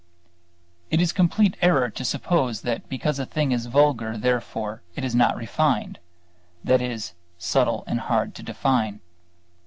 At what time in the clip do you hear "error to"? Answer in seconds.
1.61-2.03